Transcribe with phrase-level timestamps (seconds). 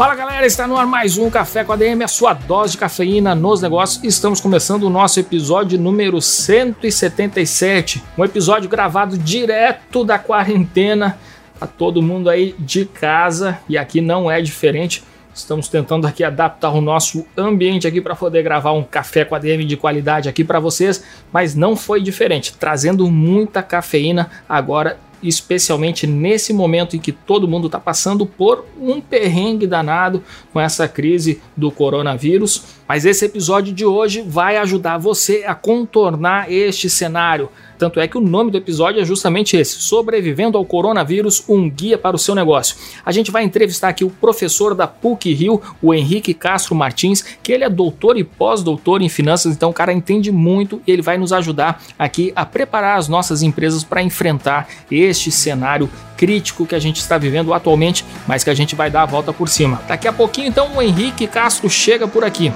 [0.00, 2.78] Fala galera, está no ar mais um Café com a DM, a sua dose de
[2.78, 4.02] cafeína nos negócios.
[4.02, 11.18] Estamos começando o nosso episódio número 177, um episódio gravado direto da quarentena.
[11.58, 15.04] Tá todo mundo aí de casa e aqui não é diferente.
[15.34, 19.38] Estamos tentando aqui adaptar o nosso ambiente aqui para poder gravar um café com a
[19.38, 26.06] DM de qualidade aqui para vocês, mas não foi diferente, trazendo muita cafeína agora especialmente
[26.06, 31.40] nesse momento em que todo mundo está passando por um perrengue danado com essa crise
[31.56, 32.64] do coronavírus.
[32.88, 37.48] Mas esse episódio de hoje vai ajudar você a contornar este cenário
[37.80, 41.96] tanto é que o nome do episódio é justamente esse: Sobrevivendo ao Coronavírus, um guia
[41.96, 42.76] para o seu negócio.
[43.04, 47.50] A gente vai entrevistar aqui o professor da PUC Rio, o Henrique Castro Martins, que
[47.50, 51.16] ele é doutor e pós-doutor em finanças, então o cara entende muito e ele vai
[51.16, 56.78] nos ajudar aqui a preparar as nossas empresas para enfrentar este cenário crítico que a
[56.78, 59.80] gente está vivendo atualmente, mas que a gente vai dar a volta por cima.
[59.88, 62.52] Daqui a pouquinho, então, o Henrique Castro chega por aqui.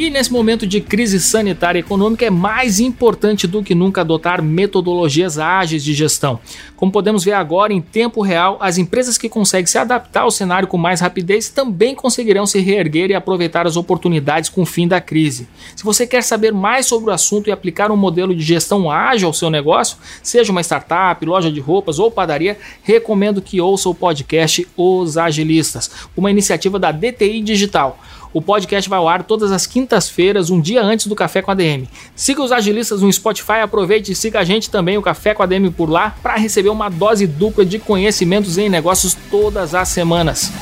[0.00, 4.42] E nesse momento de crise sanitária e econômica é mais importante do que nunca adotar
[4.42, 6.40] metodologias ágeis de gestão.
[6.74, 10.66] Como podemos ver agora em tempo real, as empresas que conseguem se adaptar ao cenário
[10.66, 15.02] com mais rapidez também conseguirão se reerguer e aproveitar as oportunidades com o fim da
[15.02, 15.46] crise.
[15.76, 19.28] Se você quer saber mais sobre o assunto e aplicar um modelo de gestão ágil
[19.28, 23.94] ao seu negócio, seja uma startup, loja de roupas ou padaria, recomendo que ouça o
[23.94, 27.98] podcast Os Agilistas, uma iniciativa da DTI Digital.
[28.32, 31.54] O podcast vai ao ar todas as quintas-feiras, um dia antes do Café com a
[31.54, 31.88] DM.
[32.14, 35.46] Siga os agilistas no Spotify, aproveite e siga a gente também, o Café com a
[35.46, 40.52] DM por lá, para receber uma dose dupla de conhecimentos em negócios todas as semanas.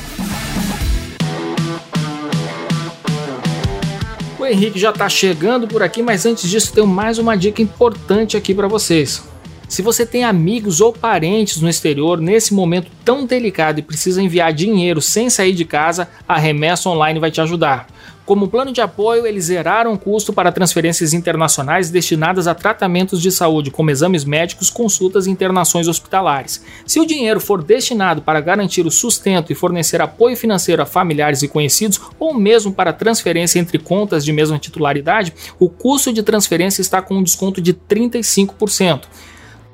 [4.39, 8.35] O Henrique já está chegando por aqui, mas antes disso, tenho mais uma dica importante
[8.35, 9.21] aqui para vocês.
[9.69, 14.51] Se você tem amigos ou parentes no exterior nesse momento tão delicado e precisa enviar
[14.51, 17.85] dinheiro sem sair de casa, a Remessa Online vai te ajudar.
[18.25, 23.31] Como plano de apoio, eles zeraram o custo para transferências internacionais destinadas a tratamentos de
[23.31, 26.63] saúde, como exames médicos, consultas e internações hospitalares.
[26.85, 31.43] Se o dinheiro for destinado para garantir o sustento e fornecer apoio financeiro a familiares
[31.43, 36.81] e conhecidos, ou mesmo para transferência entre contas de mesma titularidade, o custo de transferência
[36.81, 39.05] está com um desconto de 35%.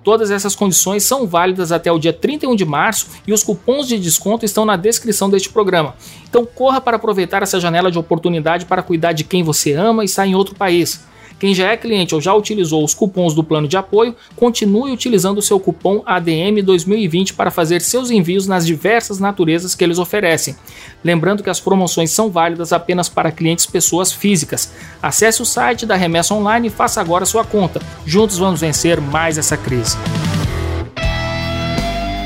[0.06, 3.98] Todas essas condições são válidas até o dia 31 de março e os cupons de
[3.98, 5.96] desconto estão na descrição deste programa.
[6.30, 10.06] Então corra para aproveitar essa janela de oportunidade para cuidar de quem você ama e
[10.06, 11.04] está em outro país.
[11.40, 15.38] Quem já é cliente ou já utilizou os cupons do plano de apoio, continue utilizando
[15.40, 20.56] o seu cupom ADM 2020 para fazer seus envios nas diversas naturezas que eles oferecem.
[21.04, 24.72] Lembrando que as promoções são válidas apenas para clientes pessoas físicas.
[25.02, 27.82] Acesse o site da Remessa Online e faça agora sua conta.
[28.06, 29.98] Juntos vamos vencer mais essa crise.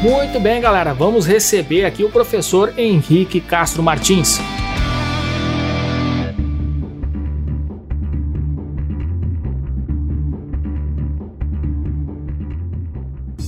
[0.02, 4.40] Muito bem, galera, vamos receber aqui o professor Henrique Castro Martins.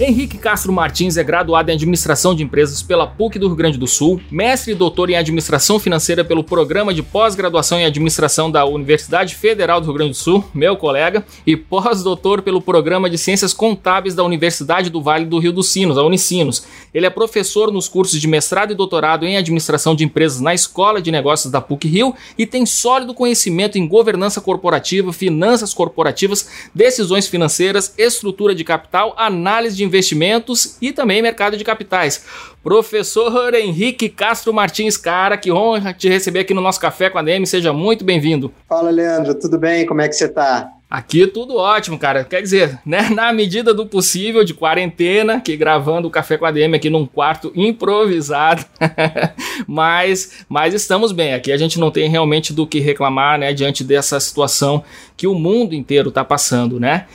[0.03, 3.85] Henrique Castro Martins é graduado em Administração de Empresas pela PUC do Rio Grande do
[3.85, 9.35] Sul, mestre e doutor em Administração Financeira pelo Programa de Pós-Graduação em Administração da Universidade
[9.35, 14.16] Federal do Rio Grande do Sul, meu colega, e pós-doutor pelo Programa de Ciências Contábeis
[14.16, 16.66] da Universidade do Vale do Rio dos Sinos, a Unicinos.
[16.91, 21.00] Ele é professor nos cursos de mestrado e doutorado em Administração de Empresas na Escola
[21.00, 27.28] de Negócios da PUC Rio e tem sólido conhecimento em governança corporativa, finanças corporativas, decisões
[27.28, 32.25] financeiras, estrutura de capital, análise de investimentos e também mercado de capitais.
[32.63, 37.23] Professor Henrique Castro Martins, cara, que honra te receber aqui no nosso Café com a
[37.23, 38.53] DM, seja muito bem-vindo.
[38.67, 39.85] Fala, Leandro, tudo bem?
[39.85, 40.71] Como é que você está?
[40.91, 42.25] Aqui tudo ótimo, cara.
[42.25, 46.51] Quer dizer, né, na medida do possível de quarentena, que gravando o Café com a
[46.51, 48.65] DM aqui num quarto improvisado.
[49.65, 51.33] mas, mas estamos bem.
[51.33, 54.83] Aqui a gente não tem realmente do que reclamar, né, diante dessa situação
[55.15, 57.05] que o mundo inteiro está passando, né?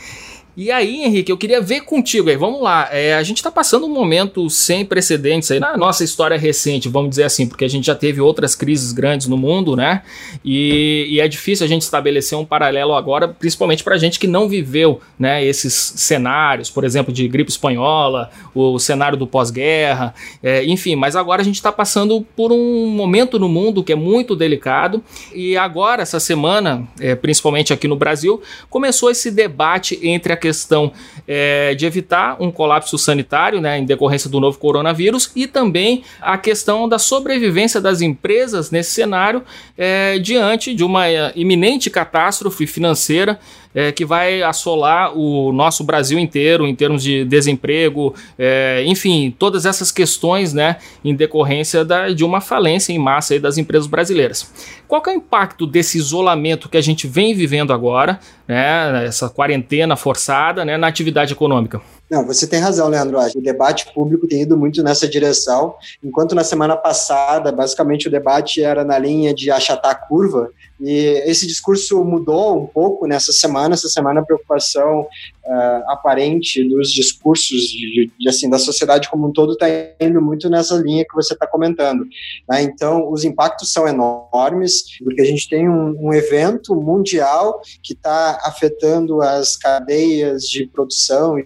[0.57, 2.89] E aí, Henrique, eu queria ver contigo aí, vamos lá.
[2.91, 7.11] É, a gente está passando um momento sem precedentes aí na nossa história recente, vamos
[7.11, 10.01] dizer assim, porque a gente já teve outras crises grandes no mundo, né?
[10.43, 14.27] E, e é difícil a gente estabelecer um paralelo agora, principalmente para a gente que
[14.27, 20.65] não viveu né, esses cenários, por exemplo, de gripe espanhola, o cenário do pós-guerra, é,
[20.65, 24.35] enfim, mas agora a gente está passando por um momento no mundo que é muito
[24.35, 25.05] delicado
[25.35, 30.93] e agora, essa semana, é, principalmente aqui no Brasil, começou esse debate entre a questão
[31.27, 36.39] é, de evitar um colapso sanitário, né, em decorrência do novo coronavírus, e também a
[36.39, 39.43] questão da sobrevivência das empresas nesse cenário
[39.77, 43.41] é, diante de uma é, iminente catástrofe financeira
[43.77, 49.67] é, que vai assolar o nosso Brasil inteiro em termos de desemprego, é, enfim, todas
[49.67, 54.51] essas questões né, em decorrência da, de uma falência em massa das empresas brasileiras.
[54.89, 58.19] Qual é o impacto desse isolamento que a gente vem vivendo agora,
[58.49, 61.83] né, essa quarentena forçada né, na atividade econômica?
[62.09, 63.19] Não, você tem razão, Leandro.
[63.35, 68.63] O debate público tem ido muito nessa direção, enquanto na semana passada, basicamente, o debate
[68.63, 70.51] era na linha de achatar a curva,
[70.81, 73.75] e esse discurso mudou um pouco nessa semana.
[73.75, 79.33] Essa semana, a preocupação uh, aparente dos discursos de, de, assim, da sociedade como um
[79.33, 79.67] todo está
[80.01, 82.07] indo muito nessa linha que você está comentando.
[82.49, 82.63] Né?
[82.63, 88.39] Então, os impactos são enormes, porque a gente tem um, um evento mundial que está
[88.45, 91.39] afetando as cadeias de produção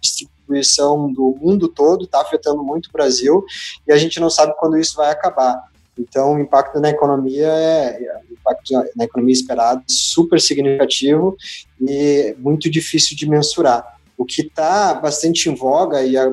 [0.00, 3.44] distribuição do mundo todo, está afetando muito o Brasil,
[3.86, 5.70] e a gente não sabe quando isso vai acabar.
[5.98, 11.36] Então, o impacto na economia é, é o impacto na economia esperado é super significativo
[11.80, 13.98] e muito difícil de mensurar.
[14.16, 16.26] O que está bastante em voga e a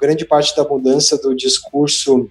[0.00, 2.28] grande parte da mudança do discurso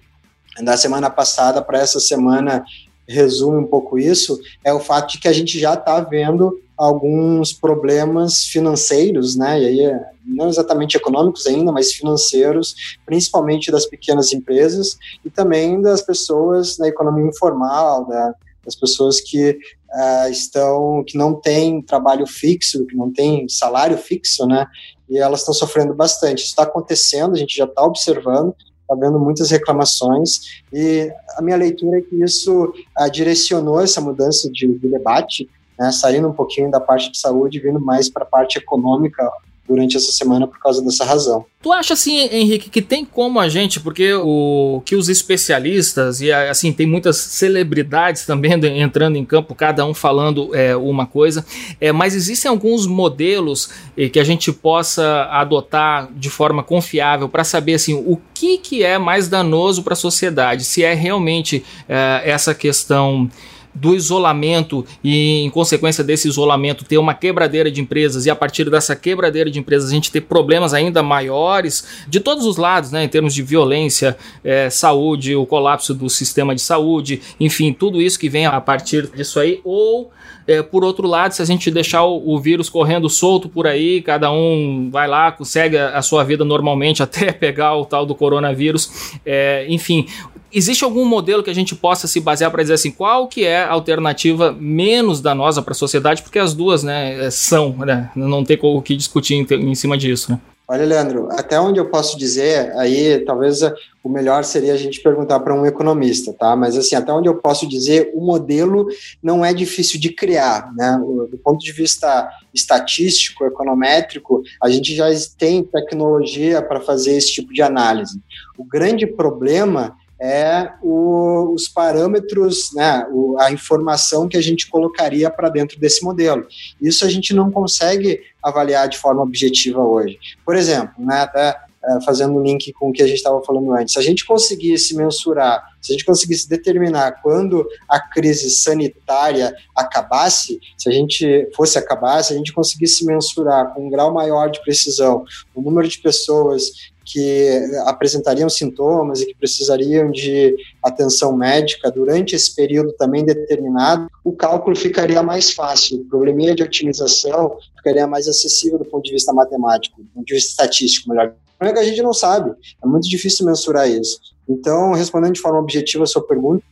[0.62, 2.62] da semana passada para essa semana
[3.08, 7.52] resume um pouco isso, é o fato de que a gente já está vendo alguns
[7.52, 12.74] problemas financeiros, né, e aí não exatamente econômicos ainda, mas financeiros,
[13.06, 18.34] principalmente das pequenas empresas e também das pessoas na economia informal, né,
[18.64, 24.44] das pessoas que uh, estão, que não têm trabalho fixo, que não têm salário fixo,
[24.44, 24.66] né,
[25.08, 26.40] e elas estão sofrendo bastante.
[26.40, 31.56] Isso está acontecendo, a gente já está observando, está vendo muitas reclamações e a minha
[31.56, 36.70] leitura é que isso uh, direcionou essa mudança de, de debate né, saindo um pouquinho
[36.70, 39.30] da parte de saúde, vindo mais para a parte econômica
[39.66, 41.46] durante essa semana por causa dessa razão.
[41.62, 46.32] Tu acha assim, Henrique, que tem como a gente, porque o que os especialistas e
[46.32, 51.44] assim tem muitas celebridades também entrando em campo, cada um falando é, uma coisa,
[51.80, 57.44] é, mas existem alguns modelos é, que a gente possa adotar de forma confiável para
[57.44, 62.22] saber assim o que que é mais danoso para a sociedade, se é realmente é,
[62.24, 63.30] essa questão
[63.74, 68.68] do isolamento e, em consequência desse isolamento, ter uma quebradeira de empresas e, a partir
[68.70, 73.04] dessa quebradeira de empresas, a gente ter problemas ainda maiores de todos os lados, né,
[73.04, 78.18] em termos de violência, é, saúde, o colapso do sistema de saúde, enfim, tudo isso
[78.18, 80.10] que vem a partir disso aí, ou.
[80.44, 84.02] É, por outro lado, se a gente deixar o, o, vírus correndo solto por aí,
[84.02, 88.12] cada um vai lá, consegue a, a sua vida normalmente até pegar o tal do
[88.12, 90.06] coronavírus, é, enfim,
[90.52, 93.62] Existe algum modelo que a gente possa se basear para dizer assim, qual que é
[93.62, 96.22] a alternativa menos danosa para a sociedade?
[96.22, 98.10] Porque as duas, né, são, né?
[98.14, 100.40] Não tem o que discutir em, cima disso, né?
[100.68, 103.60] Olha, Leandro, até onde eu posso dizer, aí talvez
[104.02, 106.56] o melhor seria a gente perguntar para um economista, tá?
[106.56, 108.86] Mas assim, até onde eu posso dizer, o modelo
[109.22, 110.98] não é difícil de criar, né?
[111.30, 117.52] Do ponto de vista estatístico, econométrico, a gente já tem tecnologia para fazer esse tipo
[117.52, 118.18] de análise.
[118.56, 125.28] O grande problema é o, os parâmetros, né, o, a informação que a gente colocaria
[125.28, 126.46] para dentro desse modelo.
[126.80, 130.16] Isso a gente não consegue avaliar de forma objetiva hoje.
[130.46, 133.72] Por exemplo, né, até é, fazendo um link com o que a gente estava falando
[133.72, 139.52] antes, se a gente conseguisse mensurar, se a gente conseguisse determinar quando a crise sanitária
[139.74, 144.48] acabasse, se a gente fosse acabar, se a gente conseguisse mensurar com um grau maior
[144.48, 147.48] de precisão o número de pessoas que
[147.86, 154.76] apresentariam sintomas e que precisariam de atenção médica durante esse período também determinado, o cálculo
[154.76, 160.00] ficaria mais fácil, o probleminha de otimização ficaria mais acessível do ponto de vista matemático,
[160.00, 161.34] do ponto de vista estatístico, melhor.
[161.60, 164.18] Não é que a gente não sabe, é muito difícil mensurar isso.
[164.48, 166.64] Então, respondendo de forma objetiva a sua pergunta,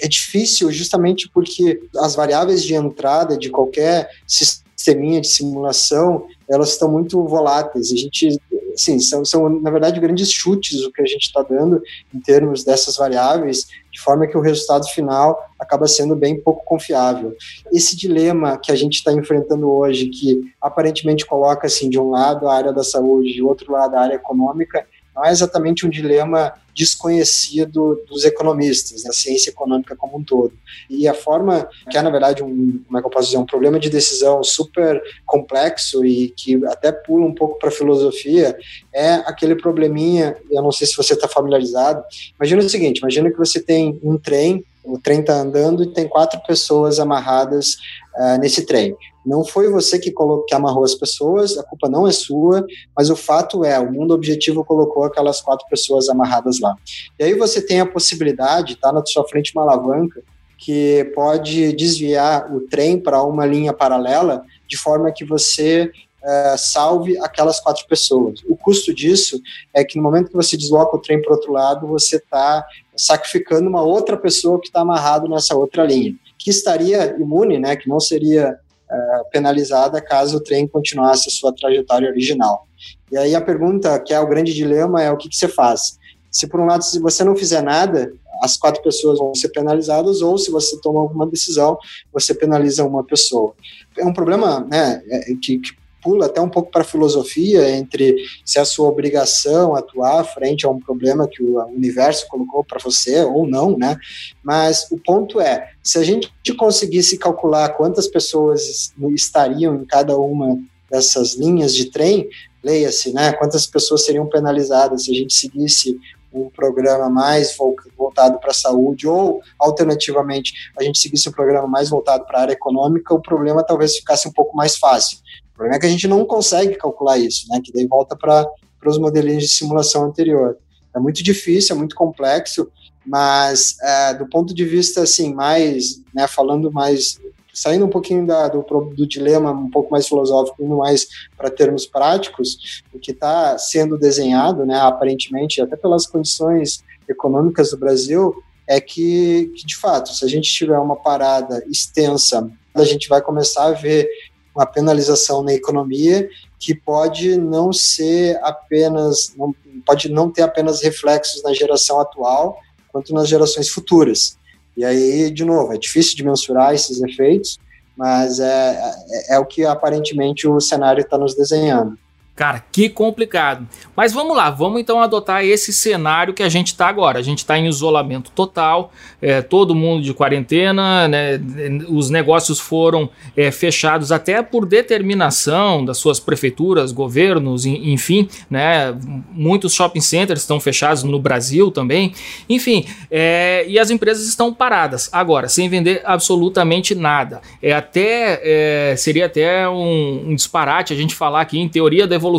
[0.00, 6.90] é difícil justamente porque as variáveis de entrada de qualquer sisteminha de simulação, elas estão
[6.90, 7.92] muito voláteis.
[7.92, 8.40] A gente
[8.76, 11.82] sim, são, são, na verdade, grandes chutes o que a gente está dando
[12.14, 17.34] em termos dessas variáveis, de forma que o resultado final acaba sendo bem pouco confiável.
[17.72, 22.48] Esse dilema que a gente está enfrentando hoje, que aparentemente coloca, assim, de um lado
[22.48, 24.86] a área da saúde, de outro lado a área econômica,
[25.20, 30.54] não é exatamente um dilema desconhecido dos economistas, da ciência econômica como um todo.
[30.88, 33.44] E a forma que é, na verdade, um, como é que eu posso dizer, um
[33.44, 38.56] problema de decisão super complexo e que até pula um pouco para a filosofia,
[38.94, 42.02] é aquele probleminha, eu não sei se você está familiarizado,
[42.38, 46.08] imagina o seguinte, imagina que você tem um trem, o trem está andando e tem
[46.08, 47.76] quatro pessoas amarradas
[48.16, 48.96] uh, nesse trem.
[49.24, 52.64] Não foi você que, colocou, que amarrou as pessoas, a culpa não é sua,
[52.96, 56.74] mas o fato é, o mundo objetivo colocou aquelas quatro pessoas amarradas lá.
[57.18, 60.22] E aí você tem a possibilidade, tá na sua frente uma alavanca,
[60.56, 65.90] que pode desviar o trem para uma linha paralela, de forma que você
[66.22, 68.40] é, salve aquelas quatro pessoas.
[68.46, 69.40] O custo disso
[69.74, 72.64] é que no momento que você desloca o trem para outro lado, você está
[73.00, 77.88] sacrificando uma outra pessoa que está amarrado nessa outra linha, que estaria imune, né, que
[77.88, 78.58] não seria
[78.90, 82.66] é, penalizada caso o trem continuasse a sua trajetória original.
[83.10, 85.98] E aí a pergunta, que é o grande dilema, é o que, que você faz?
[86.30, 90.22] Se por um lado, se você não fizer nada, as quatro pessoas vão ser penalizadas,
[90.22, 91.78] ou se você toma alguma decisão,
[92.12, 93.54] você penaliza uma pessoa.
[93.98, 98.16] É um problema né, é, que, que pula até um pouco para a filosofia entre
[98.44, 102.78] se é a sua obrigação atuar frente a um problema que o universo colocou para
[102.78, 103.96] você ou não, né?
[104.42, 110.58] Mas o ponto é, se a gente conseguisse calcular quantas pessoas estariam em cada uma
[110.90, 112.28] dessas linhas de trem,
[112.62, 113.32] leia-se, né?
[113.32, 115.98] Quantas pessoas seriam penalizadas se a gente seguisse
[116.32, 117.56] um programa mais
[117.96, 122.42] voltado para a saúde, ou, alternativamente, a gente seguisse um programa mais voltado para a
[122.42, 125.18] área econômica, o problema talvez ficasse um pouco mais fácil
[125.60, 127.60] problema é que a gente não consegue calcular isso, né?
[127.62, 128.46] Que daí volta para
[128.86, 130.56] os modelinhos de simulação anterior.
[130.96, 132.70] É muito difícil, é muito complexo,
[133.04, 137.20] mas é, do ponto de vista assim mais, né, falando mais,
[137.52, 141.86] saindo um pouquinho da, do, do dilema, um pouco mais filosófico, indo mais para termos
[141.86, 148.34] práticos, o que está sendo desenhado, né, aparentemente, até pelas condições econômicas do Brasil,
[148.66, 153.20] é que, que de fato, se a gente tiver uma parada extensa, a gente vai
[153.20, 154.08] começar a ver
[154.54, 156.28] uma penalização na economia
[156.58, 159.54] que pode não ser apenas, não,
[159.86, 162.58] pode não ter apenas reflexos na geração atual,
[162.92, 164.36] quanto nas gerações futuras.
[164.76, 167.58] E aí, de novo, é difícil de mensurar esses efeitos,
[167.96, 168.94] mas é,
[169.30, 171.98] é, é o que aparentemente o cenário está nos desenhando.
[172.40, 173.68] Cara, que complicado.
[173.94, 177.18] Mas vamos lá, vamos então adotar esse cenário que a gente está agora.
[177.18, 181.38] A gente está em isolamento total, é, todo mundo de quarentena, né,
[181.86, 188.96] os negócios foram é, fechados até por determinação das suas prefeituras, governos, enfim, né,
[189.32, 192.14] muitos shopping centers estão fechados no Brasil também,
[192.48, 197.42] enfim, é, e as empresas estão paradas agora, sem vender absolutamente nada.
[197.62, 202.14] É até é, seria até um, um disparate a gente falar aqui em teoria da
[202.14, 202.29] evolução,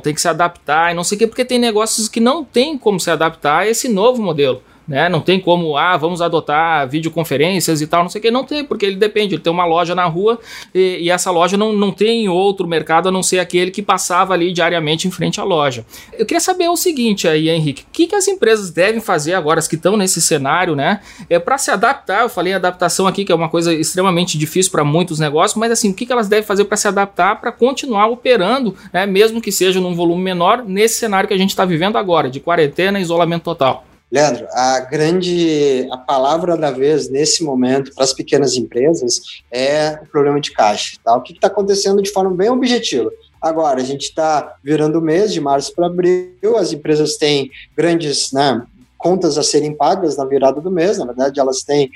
[0.00, 2.76] tem que se adaptar e não sei o quê, porque tem negócios que não tem
[2.76, 5.08] como se adaptar a esse novo modelo né?
[5.08, 8.30] Não tem como, ah, vamos adotar videoconferências e tal, não sei o que.
[8.30, 9.36] Não tem, porque ele depende.
[9.36, 10.40] Ele tem uma loja na rua
[10.74, 14.34] e, e, essa loja não, não tem outro mercado a não ser aquele que passava
[14.34, 15.86] ali diariamente em frente à loja.
[16.18, 19.60] Eu queria saber o seguinte aí, Henrique: o que, que as empresas devem fazer agora,
[19.60, 21.00] as que estão nesse cenário, né?
[21.28, 22.22] É para se adaptar.
[22.22, 25.90] Eu falei adaptação aqui, que é uma coisa extremamente difícil para muitos negócios, mas assim,
[25.92, 29.06] o que, que elas devem fazer para se adaptar, para continuar operando, né?
[29.06, 32.40] Mesmo que seja num volume menor, nesse cenário que a gente está vivendo agora, de
[32.40, 33.84] quarentena e isolamento total.
[34.10, 40.06] Leandro, a grande, a palavra da vez nesse momento para as pequenas empresas é o
[40.06, 40.98] problema de caixa.
[41.04, 41.16] Tá?
[41.16, 43.10] O que está acontecendo de forma bem objetiva?
[43.40, 48.32] Agora, a gente está virando o mês de março para abril, as empresas têm grandes
[48.32, 48.62] né,
[48.98, 51.90] contas a serem pagas na virada do mês, na verdade, elas têm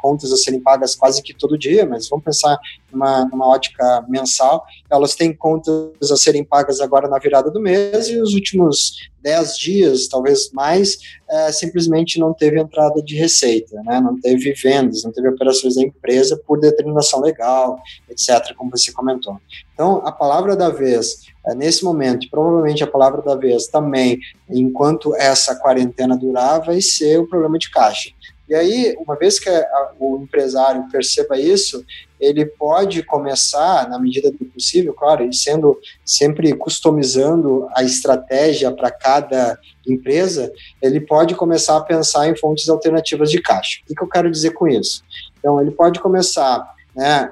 [0.00, 2.58] contas a serem pagas quase que todo dia, mas vamos pensar
[2.92, 8.08] numa, numa ótica mensal, elas têm contas a serem pagas agora na virada do mês
[8.08, 14.00] e os últimos 10 dias, talvez mais, é, simplesmente não teve entrada de receita, né?
[14.00, 17.78] não teve vendas, não teve operações da empresa por determinação legal,
[18.08, 19.36] etc., como você comentou.
[19.74, 25.14] Então, a palavra da vez, é, nesse momento, provavelmente a palavra da vez também, enquanto
[25.14, 28.10] essa quarentena durar, vai ser o problema de caixa.
[28.50, 31.86] E aí, uma vez que a, o empresário perceba isso,
[32.18, 38.90] ele pode começar, na medida do possível, claro, e sendo sempre customizando a estratégia para
[38.90, 40.52] cada empresa,
[40.82, 43.78] ele pode começar a pensar em fontes alternativas de caixa.
[43.84, 45.04] O que, que eu quero dizer com isso?
[45.38, 47.30] Então, ele pode começar né,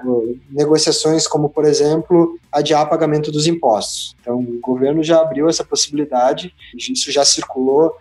[0.49, 4.15] negociações como, por exemplo, adiar pagamento dos impostos.
[4.21, 7.93] Então, o governo já abriu essa possibilidade, isso já circulou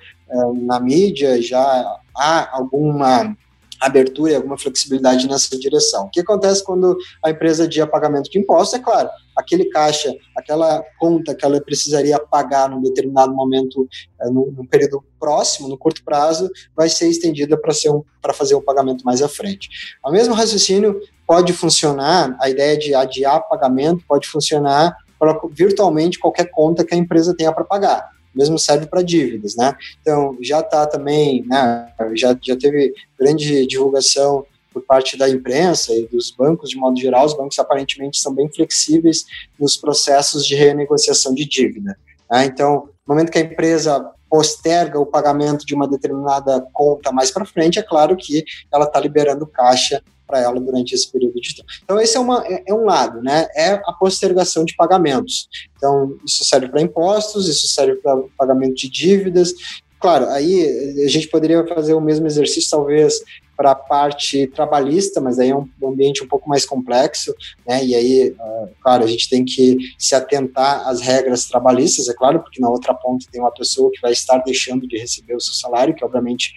[0.63, 1.63] na mídia, já
[2.15, 3.37] há alguma
[3.81, 6.07] abertura e alguma flexibilidade nessa direção.
[6.07, 8.79] O que acontece quando a empresa adia pagamento de impostos?
[8.79, 13.89] É claro, aquele caixa, aquela conta que ela precisaria pagar num determinado momento,
[14.21, 18.03] é, num, período próximo, no curto prazo, vai ser estendida para um,
[18.35, 19.69] fazer o um pagamento mais à frente.
[20.05, 26.51] O mesmo raciocínio pode funcionar, a ideia de adiar pagamento pode funcionar para virtualmente qualquer
[26.51, 29.75] conta que a empresa tenha para pagar mesmo serve para dívidas, né?
[30.01, 36.07] Então, já está também, né, já, já teve grande divulgação por parte da imprensa e
[36.07, 39.25] dos bancos, de modo geral, os bancos aparentemente são bem flexíveis
[39.59, 41.99] nos processos de renegociação de dívida.
[42.31, 42.45] Né?
[42.45, 47.47] Então, no momento que a empresa posterga o pagamento de uma determinada conta mais para
[47.47, 51.69] frente, é claro que ela está liberando caixa para ela durante esse período de tempo.
[51.83, 53.49] Então, esse é, uma, é, é, um lado, né?
[53.57, 55.49] É a postergação de pagamentos.
[55.77, 59.55] Então, isso serve para impostos, isso serve para pagamento de dívidas.
[60.01, 63.21] Claro, aí a gente poderia fazer o mesmo exercício, talvez,
[63.57, 67.35] para a parte trabalhista, mas aí é um ambiente um pouco mais complexo,
[67.67, 67.85] né?
[67.85, 72.39] E aí, uh, claro, a gente tem que se atentar às regras trabalhistas, é claro,
[72.39, 75.55] porque na outra ponta tem uma pessoa que vai estar deixando de receber o seu
[75.55, 76.55] salário, que obviamente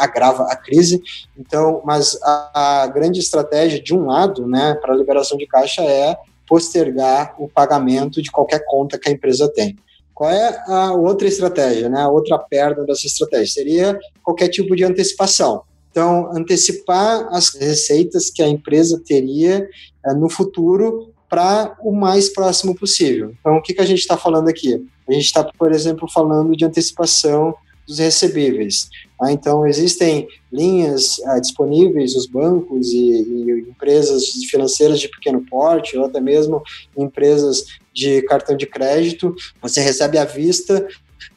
[0.00, 1.00] agrava a crise.
[1.38, 5.82] Então, mas a, a grande estratégia, de um lado, né, para a liberação de caixa
[5.82, 6.16] é
[6.48, 9.78] postergar o pagamento de qualquer conta que a empresa tem.
[10.20, 12.02] Qual é a outra estratégia, né?
[12.02, 15.62] A outra perna dessa estratégia seria qualquer tipo de antecipação.
[15.90, 19.66] Então, antecipar as receitas que a empresa teria
[20.04, 23.32] é, no futuro para o mais próximo possível.
[23.40, 24.86] Então, o que, que a gente está falando aqui?
[25.08, 27.54] A gente está, por exemplo, falando de antecipação
[27.88, 28.90] dos recebíveis.
[29.20, 35.98] Ah, então, existem linhas ah, disponíveis nos bancos e, e, empresas financeiras de pequeno porte,
[35.98, 36.62] ou até mesmo
[36.96, 39.34] empresas de cartão de crédito.
[39.60, 40.86] Você recebe à vista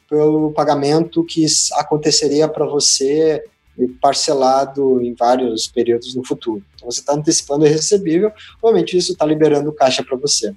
[0.08, 3.44] pelo pagamento que aconteceria para você
[4.00, 6.62] parcelado em vários períodos no futuro.
[6.74, 10.54] Então, você está antecipando o recebível, obviamente isso está liberando caixa para você.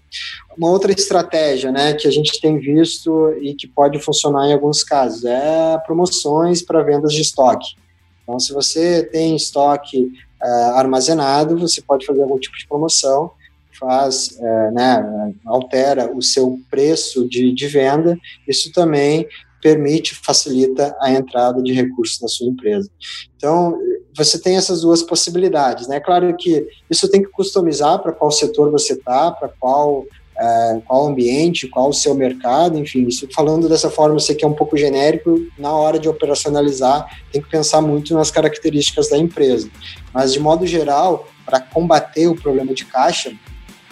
[0.57, 4.83] Uma outra estratégia né, que a gente tem visto e que pode funcionar em alguns
[4.83, 7.75] casos é promoções para vendas de estoque.
[8.23, 10.11] Então, se você tem estoque
[10.43, 13.31] uh, armazenado, você pode fazer algum tipo de promoção,
[13.79, 19.27] faz, uh, né, altera o seu preço de, de venda, isso também
[19.61, 22.89] permite, facilita a entrada de recursos na sua empresa.
[23.35, 23.77] Então,
[24.15, 25.99] você tem essas duas possibilidades, né?
[25.99, 30.05] Claro que isso tem que customizar para qual setor você está, para qual
[30.39, 34.47] é, qual ambiente, qual o seu mercado, enfim, isso falando dessa forma, sei que é
[34.47, 39.67] um pouco genérico, na hora de operacionalizar, tem que pensar muito nas características da empresa.
[40.13, 43.33] Mas, de modo geral, para combater o problema de caixa,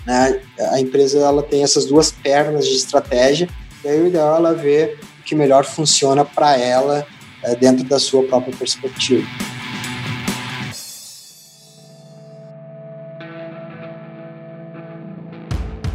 [0.05, 0.39] né,
[0.71, 3.49] a empresa ela tem essas duas pernas de estratégia,
[3.83, 7.05] e aí o ideal é ela ver que melhor funciona para ela
[7.43, 9.27] é, dentro da sua própria perspectiva.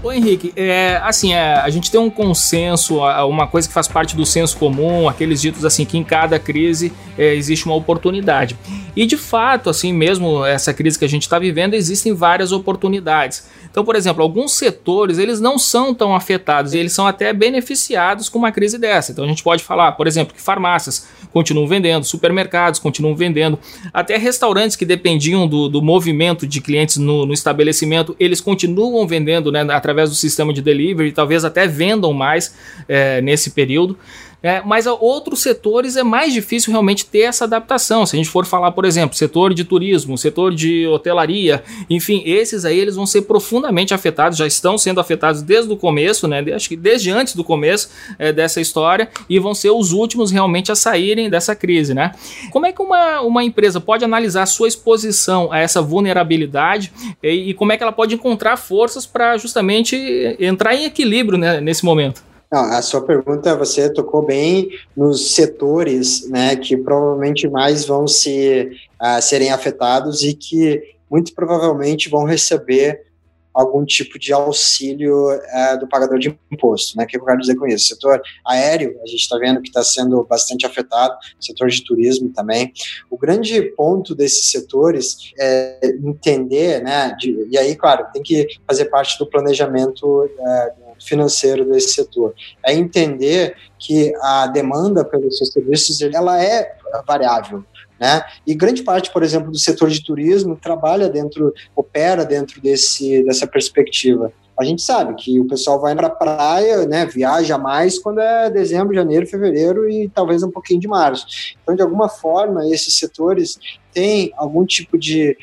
[0.02, 4.16] Ô Henrique, é, assim, é, a gente tem um consenso, uma coisa que faz parte
[4.16, 8.56] do senso comum, aqueles ditos assim que em cada crise é, existe uma oportunidade.
[8.96, 13.46] E de fato, assim mesmo, essa crise que a gente está vivendo, existem várias oportunidades.
[13.70, 18.38] Então, por exemplo, alguns setores eles não são tão afetados, eles são até beneficiados com
[18.38, 19.12] uma crise dessa.
[19.12, 23.58] Então a gente pode falar, por exemplo, que farmácias continuam vendendo, supermercados continuam vendendo,
[23.92, 29.52] até restaurantes que dependiam do, do movimento de clientes no, no, estabelecimento, eles continuam vendendo
[29.52, 32.54] né, através do sistema de delivery, talvez até vendam mais
[32.88, 33.96] é, nesse período.
[34.42, 38.06] É, mas outros setores é mais difícil realmente ter essa adaptação.
[38.06, 42.64] Se a gente for falar, por exemplo, setor de turismo, setor de hotelaria, enfim, esses
[42.64, 46.40] aí eles vão ser profundamente afetados, já estão sendo afetados desde o começo, né?
[46.54, 50.72] Acho que desde antes do começo é, dessa história, e vão ser os últimos realmente
[50.72, 52.12] a saírem dessa crise, né?
[52.50, 57.54] Como é que uma, uma empresa pode analisar sua exposição a essa vulnerabilidade e, e
[57.54, 59.96] como é que ela pode encontrar forças para justamente
[60.38, 62.29] entrar em equilíbrio né, nesse momento?
[62.50, 68.76] Não, a sua pergunta, você tocou bem nos setores né, que provavelmente mais vão se,
[69.00, 73.06] uh, serem afetados e que muito provavelmente vão receber
[73.54, 76.96] algum tipo de auxílio uh, do pagador de imposto.
[76.96, 77.04] Né?
[77.04, 77.86] O que eu quero dizer com isso?
[77.86, 82.72] Setor aéreo, a gente está vendo que está sendo bastante afetado, setor de turismo também.
[83.08, 88.86] O grande ponto desses setores é entender, né, de, e aí, claro, tem que fazer
[88.86, 92.34] parte do planejamento uh, financeiro desse setor.
[92.64, 97.64] É entender que a demanda pelos seus serviços ela é variável.
[97.98, 98.22] né?
[98.46, 103.46] E grande parte, por exemplo, do setor de turismo trabalha dentro, opera dentro desse, dessa
[103.46, 104.32] perspectiva.
[104.60, 108.50] A gente sabe que o pessoal vai para a praia, né, viaja mais quando é
[108.50, 111.26] dezembro, janeiro, fevereiro e talvez um pouquinho de março.
[111.62, 113.58] Então, de alguma forma, esses setores
[113.90, 115.34] têm algum tipo de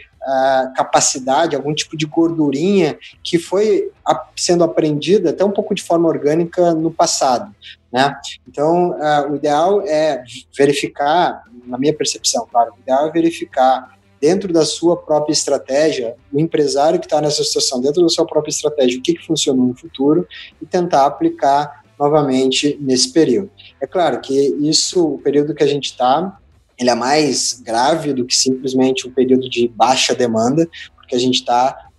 [0.76, 3.92] capacidade, algum tipo de gordurinha que foi
[4.36, 7.54] sendo aprendida até um pouco de forma orgânica no passado.
[7.92, 8.14] Né?
[8.48, 10.24] Então, uh, o ideal é
[10.58, 16.40] verificar, na minha percepção, claro, o ideal é verificar dentro da sua própria estratégia, o
[16.40, 19.76] empresário que está nessa situação, dentro da sua própria estratégia, o que, que funcionou no
[19.76, 20.28] futuro
[20.62, 23.50] e tentar aplicar novamente nesse período.
[23.82, 26.38] É claro que isso, o período que a gente está,
[26.80, 31.40] ele é mais grave do que simplesmente um período de baixa demanda, porque a gente
[31.40, 31.90] está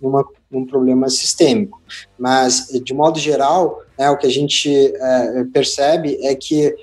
[0.49, 1.81] num problema sistêmico.
[2.17, 6.73] Mas, de modo geral, né, o que a gente é, percebe é que,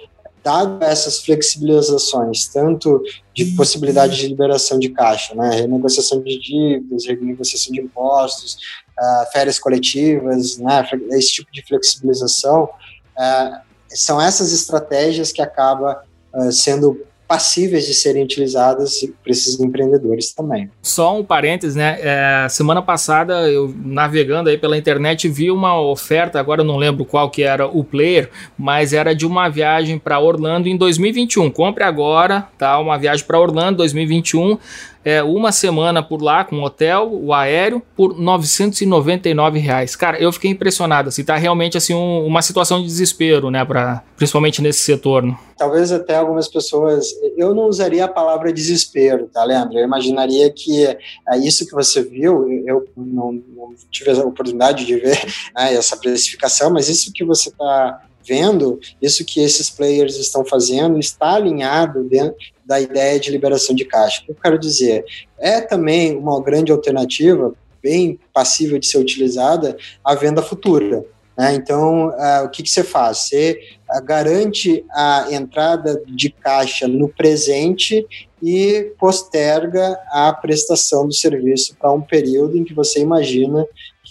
[0.45, 3.03] dado essas flexibilizações, tanto
[3.35, 8.59] de possibilidade de liberação de caixa, né, renegociação de dívidas, renegociação de impostos,
[8.99, 15.97] uh, férias coletivas, né, esse tipo de flexibilização, uh, são essas estratégias que acabam
[16.35, 20.71] uh, sendo passíveis de serem utilizadas por esses empreendedores também.
[20.83, 21.99] Só um parênteses, né?
[22.01, 27.05] É, semana passada eu navegando aí pela internet vi uma oferta, agora eu não lembro
[27.05, 31.51] qual que era o player, mas era de uma viagem para Orlando em 2021.
[31.51, 32.79] Compre agora, tá?
[32.79, 34.59] Uma viagem para Orlando 2021
[35.07, 39.95] é, uma semana por lá com hotel, o aéreo, por 999 reais.
[39.95, 44.03] Cara, eu fiquei impressionado, assim, tá realmente assim um, uma situação de desespero, né, pra,
[44.17, 45.23] principalmente nesse setor.
[45.23, 45.39] Né?
[45.57, 49.79] Talvez até algumas pessoas, eu não usaria a palavra desespero, tá, Leandro?
[49.79, 54.97] Eu imaginaria que é isso que você viu, eu não, não tive a oportunidade de
[54.97, 60.45] ver né, essa precificação, mas isso que você está vendo, isso que esses players estão
[60.45, 64.23] fazendo está alinhado dentro da ideia de liberação de caixa.
[64.23, 65.05] O que eu quero dizer?
[65.39, 71.05] É também uma grande alternativa, bem passível de ser utilizada, a venda futura.
[71.39, 71.55] Né?
[71.55, 73.29] Então, uh, o que, que, você faz?
[73.29, 73.61] Você
[73.95, 78.05] uh, garante a entrada de caixa no presente
[78.43, 83.65] e posterga a prestação do serviço para um período em que você imagina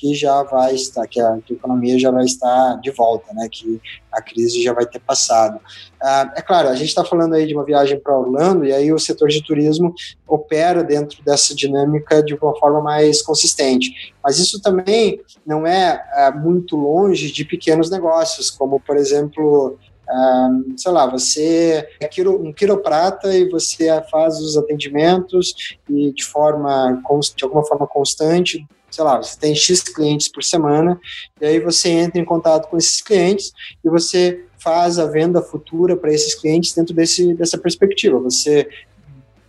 [0.06, 3.48] que já vai estar, que a, que a, economia já vai estar de volta, né?
[3.52, 5.60] Que a crise já vai ter passado.
[6.02, 8.94] Ah, é claro, a gente está falando aí de uma viagem para Orlando e aí
[8.94, 9.94] o setor de turismo
[10.28, 14.13] opera dentro dessa dinâmica de uma forma mais consistente.
[14.24, 20.76] Mas isso também não é, é muito longe de pequenos negócios, como por exemplo um,
[20.78, 27.02] sei lá, você é um quiroprata e você faz os atendimentos e de forma,
[27.36, 31.00] de alguma forma constante sei lá, você tem X clientes por semana,
[31.41, 33.52] e aí você entra em contato com esses clientes
[33.84, 38.19] e você faz a venda futura para esses clientes dentro desse, dessa perspectiva.
[38.19, 38.67] Você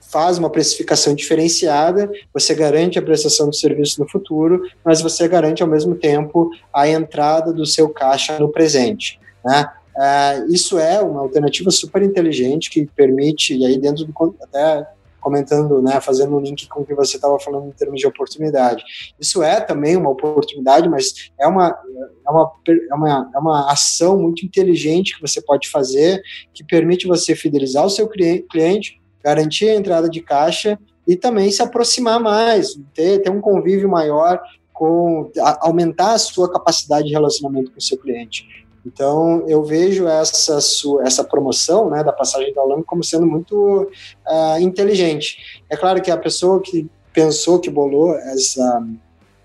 [0.00, 5.62] faz uma precificação diferenciada, você garante a prestação do serviço no futuro, mas você garante
[5.62, 9.18] ao mesmo tempo a entrada do seu caixa no presente.
[9.44, 9.68] Né?
[9.96, 14.86] Uh, isso é uma alternativa super inteligente que permite, e aí dentro do até
[15.26, 18.84] comentando, né, fazendo um link com o que você estava falando em termos de oportunidade.
[19.18, 21.76] Isso é também uma oportunidade, mas é uma,
[22.24, 26.22] é uma, é uma, é uma ação muito inteligente que você pode fazer,
[26.54, 31.60] que permite você fidelizar o seu cliente, garantir a entrada de caixa e também se
[31.60, 34.40] aproximar mais, ter, ter um convívio maior,
[34.72, 38.46] com a, aumentar a sua capacidade de relacionamento com o seu cliente.
[38.86, 43.90] Então, eu vejo essa, sua, essa promoção né, da passagem da Holanda como sendo muito
[44.24, 45.64] uh, inteligente.
[45.68, 48.86] É claro que a pessoa que pensou, que bolou essa,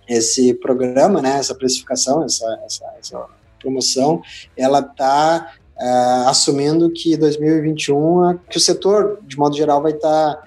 [0.07, 3.25] esse programa, né, essa precificação, essa, essa, essa
[3.59, 4.21] promoção,
[4.55, 10.35] ela está uh, ah, assumindo que 2021, que o setor, de modo geral, vai estar,
[10.35, 10.43] tá,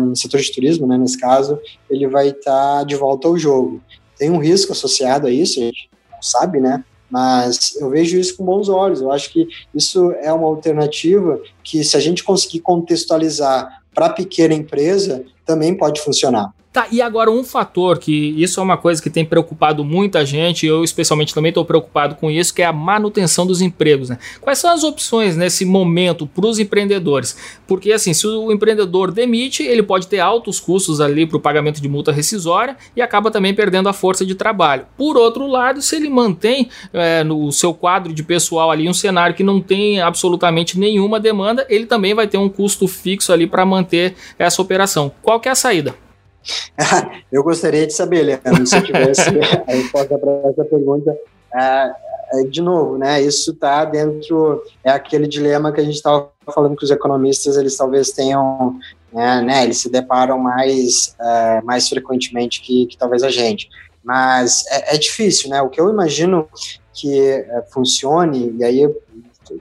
[0.00, 1.60] um, ah, setor de turismo, né, nesse caso,
[1.90, 3.82] ele vai estar tá de volta ao jogo.
[4.16, 6.82] Tem um risco associado a isso, a gente não sabe, né,
[7.14, 9.00] mas eu vejo isso com bons olhos.
[9.00, 14.10] Eu acho que isso é uma alternativa que, se a gente conseguir contextualizar para a
[14.10, 16.52] pequena empresa, também pode funcionar.
[16.74, 20.66] Tá, e agora um fator que isso é uma coisa que tem preocupado muita gente,
[20.66, 24.08] eu especialmente também estou preocupado com isso, que é a manutenção dos empregos.
[24.08, 24.18] Né?
[24.40, 27.36] Quais são as opções nesse momento para os empreendedores?
[27.64, 31.80] Porque assim, se o empreendedor demite, ele pode ter altos custos ali para o pagamento
[31.80, 34.84] de multa rescisória e acaba também perdendo a força de trabalho.
[34.98, 39.36] Por outro lado, se ele mantém é, no seu quadro de pessoal ali um cenário
[39.36, 43.64] que não tem absolutamente nenhuma demanda, ele também vai ter um custo fixo ali para
[43.64, 45.12] manter essa operação.
[45.22, 46.02] Qual que é a saída?
[47.30, 49.22] Eu gostaria de saber, Leandro, se eu tivesse
[49.66, 51.16] a resposta para essa pergunta.
[51.54, 51.92] É,
[52.32, 56.76] é, de novo, né, isso está dentro, é aquele dilema que a gente estava falando
[56.76, 58.78] que os economistas, eles talvez tenham
[59.14, 63.68] né, né eles se deparam mais, uh, mais frequentemente que, que, talvez a gente.
[64.02, 65.62] Mas é, é difícil, né?
[65.62, 66.48] O que eu imagino
[66.92, 68.92] que uh, funcione, e aí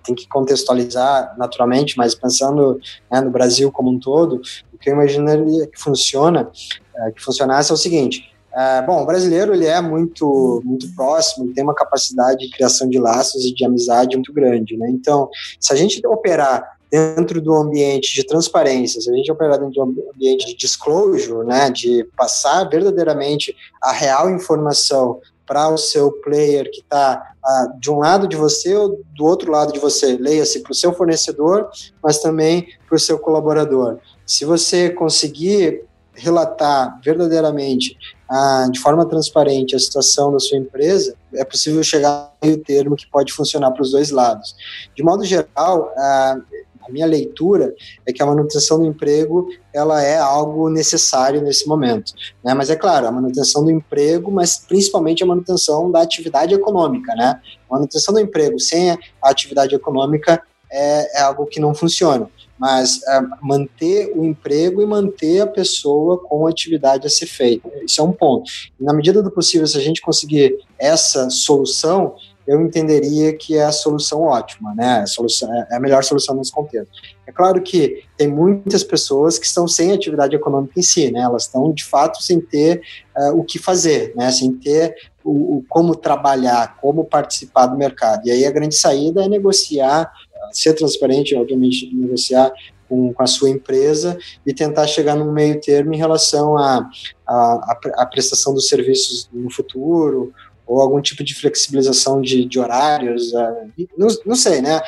[0.03, 2.79] tem que contextualizar naturalmente, mas pensando
[3.11, 4.41] né, no Brasil como um todo,
[4.83, 6.51] que eu imaginaria que funciona,
[6.95, 11.45] uh, que funcionasse é o seguinte: é, bom, o brasileiro ele é muito muito próximo,
[11.45, 14.89] ele tem uma capacidade de criação de laços e de amizade muito grande, né?
[14.89, 19.73] Então, se a gente operar dentro do ambiente de transparência, se a gente operar dentro
[19.73, 19.81] do
[20.13, 26.81] ambiente de disclosure, né, de passar verdadeiramente a real informação para o seu player que
[26.81, 30.71] está ah, de um lado de você ou do outro lado de você, leia-se para
[30.71, 31.67] o seu fornecedor,
[32.01, 33.97] mas também para o seu colaborador.
[34.33, 37.95] Se você conseguir relatar verdadeiramente,
[38.27, 42.95] ah, de forma transparente, a situação da sua empresa, é possível chegar a meio termo
[42.95, 44.55] que pode funcionar para os dois lados.
[44.95, 46.37] De modo geral, ah,
[46.81, 47.75] a minha leitura
[48.07, 52.11] é que a manutenção do emprego ela é algo necessário nesse momento,
[52.43, 52.55] né?
[52.55, 57.39] Mas é claro, a manutenção do emprego, mas principalmente a manutenção da atividade econômica, né?
[57.69, 60.41] A manutenção do emprego sem a atividade econômica
[60.73, 62.29] é, é algo que não funciona
[62.63, 67.69] mas é, manter o emprego e manter a pessoa com a atividade a ser feita.
[67.85, 68.49] Isso é um ponto.
[68.79, 72.15] E na medida do possível, se a gente conseguir essa solução,
[72.47, 74.99] eu entenderia que é a solução ótima, né?
[74.99, 76.91] A solução, é a melhor solução nesse contexto.
[77.25, 81.21] É claro que tem muitas pessoas que estão sem atividade econômica em si, né?
[81.21, 82.81] Elas estão, de fato, sem ter
[83.17, 84.31] uh, o que fazer, né?
[84.31, 88.27] Sem ter o, o, como trabalhar, como participar do mercado.
[88.27, 90.11] E aí a grande saída é negociar
[90.57, 92.51] ser transparente, obviamente, negociar
[92.87, 96.89] com, com, a sua empresa e tentar chegar num meio termo em relação à
[97.25, 100.33] a, a, a, prestação dos serviços no futuro
[100.65, 104.81] ou algum tipo de flexibilização de, de horários, uh, não, não, sei, né?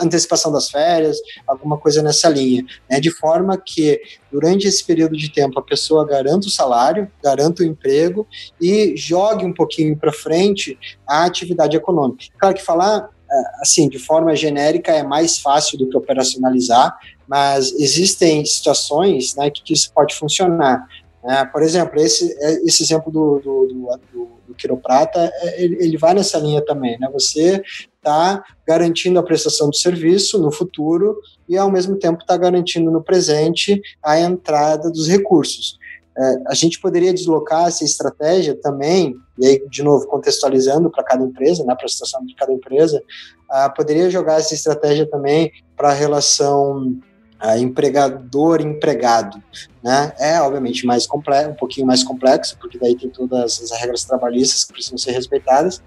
[0.00, 2.98] Antecipação das férias, alguma coisa nessa linha, né?
[2.98, 7.66] De forma que durante esse período de tempo a pessoa garanta o salário, garanta o
[7.66, 8.26] emprego
[8.60, 12.24] e jogue um pouquinho para frente a atividade econômica.
[12.38, 13.08] Claro que falar
[13.60, 16.96] assim, de forma genérica é mais fácil do que operacionalizar,
[17.28, 20.86] mas existem situações né, que isso pode funcionar.
[21.22, 21.44] Né?
[21.46, 26.14] Por exemplo, esse, é, esse exemplo do, do, do, do quiroprata, é, ele, ele vai
[26.14, 26.98] nessa linha também.
[26.98, 27.08] Né?
[27.12, 27.62] Você
[27.96, 31.16] está garantindo a prestação do serviço no futuro
[31.48, 35.78] e, ao mesmo tempo, está garantindo no presente a entrada dos recursos.
[36.20, 41.24] É, a gente poderia deslocar essa estratégia também, e aí, de novo, contextualizando para cada
[41.24, 43.02] empresa, né, para a situação de cada empresa,
[43.50, 47.00] uh, poderia jogar essa estratégia também para a relação
[47.42, 49.42] uh, empregador-empregado.
[49.82, 50.12] Né?
[50.18, 54.64] É, obviamente, mais complexo, um pouquinho mais complexo, porque daí tem todas as regras trabalhistas
[54.64, 55.82] que precisam ser respeitadas,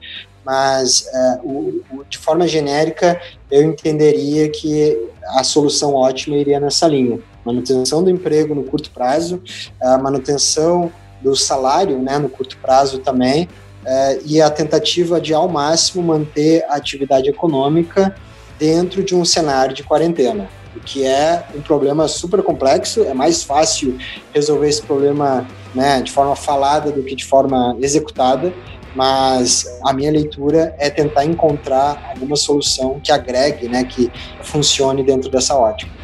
[0.45, 6.87] mas uh, o, o, de forma genérica, eu entenderia que a solução ótima iria nessa
[6.87, 9.41] linha manutenção do emprego no curto prazo,
[9.81, 13.47] a manutenção do salário né, no curto prazo também,
[13.85, 18.15] é, e a tentativa de, ao máximo, manter a atividade econômica
[18.57, 20.47] dentro de um cenário de quarentena,
[20.79, 23.97] que é um problema super complexo, é mais fácil
[24.33, 28.53] resolver esse problema né, de forma falada do que de forma executada,
[28.95, 35.29] mas a minha leitura é tentar encontrar alguma solução que agregue, né, que funcione dentro
[35.29, 36.02] dessa ótica.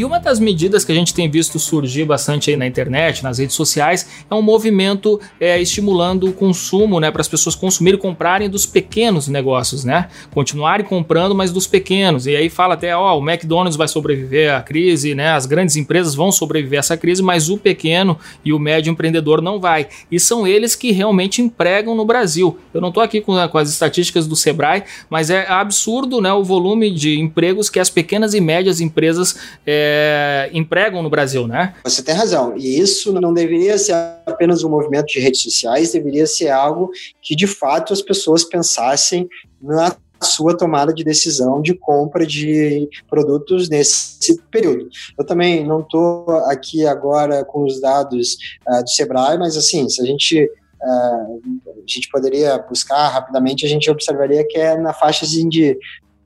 [0.00, 3.36] E uma das medidas que a gente tem visto surgir bastante aí na internet, nas
[3.36, 8.00] redes sociais, é um movimento é, estimulando o consumo, né, para as pessoas consumirem e
[8.00, 10.08] comprarem dos pequenos negócios, né?
[10.32, 12.26] Continuarem comprando, mas dos pequenos.
[12.26, 15.32] E aí fala até, ó, o McDonald's vai sobreviver à crise, né?
[15.32, 19.42] As grandes empresas vão sobreviver a essa crise, mas o pequeno e o médio empreendedor
[19.42, 19.86] não vai.
[20.10, 22.58] E são eles que realmente empregam no Brasil.
[22.72, 26.42] Eu não estou aqui com, com, as estatísticas do Sebrae, mas é absurdo, né, o
[26.42, 31.74] volume de empregos que as pequenas e médias empresas é, é, empregam no Brasil, né?
[31.84, 32.56] Você tem razão.
[32.56, 33.94] E isso não deveria ser
[34.26, 39.28] apenas um movimento de redes sociais, deveria ser algo que de fato as pessoas pensassem
[39.60, 44.88] na sua tomada de decisão de compra de produtos nesse período.
[45.18, 48.36] Eu também não estou aqui agora com os dados
[48.68, 53.68] uh, do Sebrae, mas assim, se a gente uh, a gente poderia buscar rapidamente, a
[53.68, 55.76] gente observaria que é na faixa assim, de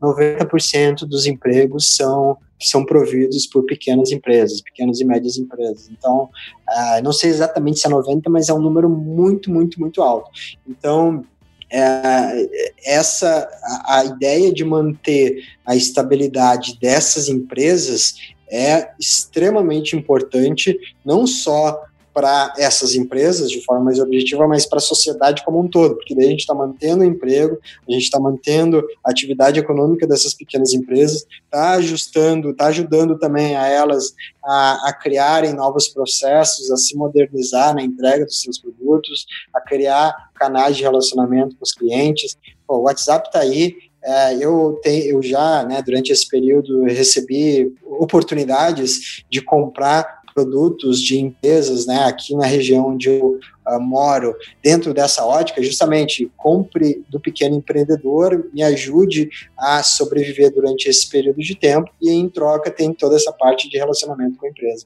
[0.03, 5.91] 90% dos empregos são são providos por pequenas empresas, pequenas e médias empresas.
[5.91, 6.31] Então,
[6.69, 10.31] uh, não sei exatamente se é 90, mas é um número muito, muito, muito alto.
[10.67, 11.25] Então,
[11.71, 12.49] é,
[12.85, 13.49] essa
[13.85, 18.15] a, a, ideia de manter a estabilidade dessas empresas
[18.51, 21.83] é extremamente importante, não só
[22.15, 26.15] para essas empresas de forma mais objetiva, mas para a sociedade como um todo, porque
[26.15, 30.33] daí a gente está mantendo o emprego, a gente está mantendo a atividade econômica dessas
[30.33, 36.77] pequenas empresas, está ajustando, está ajudando também a elas a, a, criarem novos processos, a
[36.77, 42.39] se modernizar na entrega dos seus produtos, a criar canais de relacionamento com os clientes.
[42.65, 43.75] Pô, o WhatsApp está aí,
[44.05, 51.19] é, eu, tenho, eu já, né, durante esse período, recebi oportunidades de comprar produtos de
[51.19, 57.21] empresas, né, aqui na região onde eu uh, moro, dentro dessa ótica, justamente compre do
[57.21, 62.93] pequeno empreendedor, me ajude a sobreviver durante esse período de tempo e em troca tem
[62.93, 64.85] toda essa parte de relacionamento com a empresa,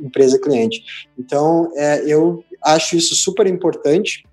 [0.00, 0.82] empresa cliente.
[1.18, 4.24] Então, é, eu acho isso super importante.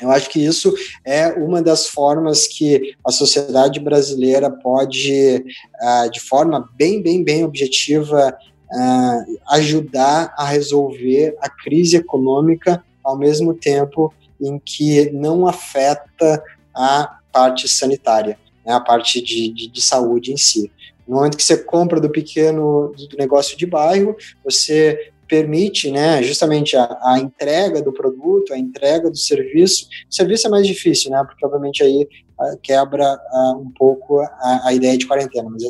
[0.00, 0.72] Eu acho que isso
[1.04, 5.44] é uma das formas que a sociedade brasileira pode,
[5.82, 8.36] uh, de forma bem, bem, bem objetiva,
[8.72, 16.42] uh, ajudar a resolver a crise econômica ao mesmo tempo em que não afeta
[16.74, 20.70] a parte sanitária, né, a parte de, de, de saúde em si.
[21.06, 26.76] No momento que você compra do pequeno do negócio de bairro, você permite, né, justamente
[26.76, 29.86] a, a, entrega do produto, a entrega do serviço.
[30.10, 34.72] O serviço é mais difícil, né, porque obviamente aí a, quebra a, um pouco a,
[34.72, 35.68] ideia de quarentena, mas é,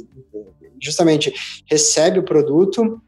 [0.81, 1.33] justamente
[1.67, 3.01] recebe o produto,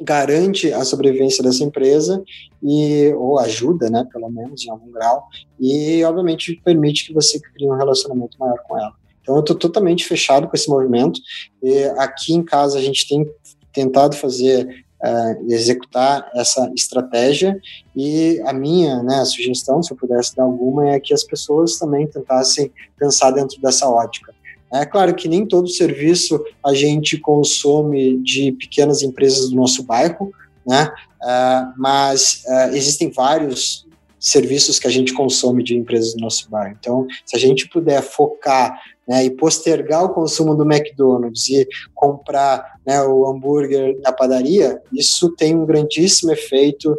[0.00, 2.22] garante a sobrevivência dessa empresa
[2.62, 5.24] e ou ajuda, né, pelo menos em algum grau,
[5.58, 8.92] e obviamente permite que você crie um relacionamento maior com ela.
[9.28, 11.20] Então eu estou totalmente fechado com esse movimento.
[11.62, 13.26] E aqui em casa a gente tem
[13.74, 14.66] tentado fazer
[15.02, 17.60] uh, executar essa estratégia
[17.94, 22.06] e a minha né, sugestão, se eu pudesse dar alguma, é que as pessoas também
[22.06, 24.34] tentassem pensar dentro dessa ótica.
[24.72, 30.32] É claro que nem todo serviço a gente consome de pequenas empresas do nosso bairro,
[30.66, 30.92] né?
[31.22, 33.86] Uh, mas uh, existem vários
[34.20, 36.76] serviços que a gente consome de empresas do nosso bairro.
[36.78, 42.78] Então, se a gente puder focar né, e postergar o consumo do McDonald's e comprar
[42.86, 46.94] né, o hambúrguer na padaria, isso tem um grandíssimo efeito